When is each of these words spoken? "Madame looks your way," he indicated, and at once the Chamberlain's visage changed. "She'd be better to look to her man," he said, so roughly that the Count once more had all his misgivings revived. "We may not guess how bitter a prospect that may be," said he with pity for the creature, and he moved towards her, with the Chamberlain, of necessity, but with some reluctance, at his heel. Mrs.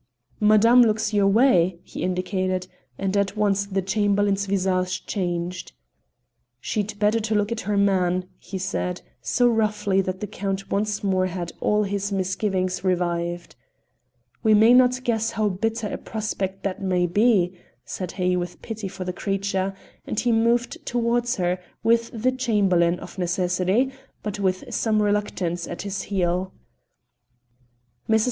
"Madame 0.39 0.81
looks 0.81 1.13
your 1.13 1.27
way," 1.27 1.77
he 1.83 2.01
indicated, 2.01 2.65
and 2.97 3.15
at 3.15 3.37
once 3.37 3.67
the 3.67 3.83
Chamberlain's 3.83 4.47
visage 4.47 5.05
changed. 5.05 5.73
"She'd 6.59 6.87
be 6.93 6.97
better 6.97 7.19
to 7.19 7.35
look 7.35 7.49
to 7.49 7.65
her 7.65 7.77
man," 7.77 8.25
he 8.39 8.57
said, 8.57 9.03
so 9.21 9.47
roughly 9.47 10.01
that 10.01 10.19
the 10.19 10.25
Count 10.25 10.71
once 10.71 11.03
more 11.03 11.27
had 11.27 11.51
all 11.59 11.83
his 11.83 12.11
misgivings 12.11 12.83
revived. 12.83 13.55
"We 14.41 14.55
may 14.55 14.73
not 14.73 15.03
guess 15.03 15.29
how 15.29 15.49
bitter 15.49 15.85
a 15.89 15.99
prospect 15.99 16.63
that 16.63 16.81
may 16.81 17.05
be," 17.05 17.55
said 17.85 18.13
he 18.13 18.35
with 18.35 18.59
pity 18.63 18.87
for 18.87 19.03
the 19.03 19.13
creature, 19.13 19.75
and 20.07 20.19
he 20.19 20.31
moved 20.31 20.83
towards 20.83 21.35
her, 21.35 21.59
with 21.83 22.09
the 22.11 22.31
Chamberlain, 22.31 22.99
of 22.99 23.19
necessity, 23.19 23.91
but 24.23 24.39
with 24.39 24.63
some 24.73 24.99
reluctance, 25.03 25.67
at 25.67 25.83
his 25.83 26.01
heel. 26.09 26.53
Mrs. 28.09 28.19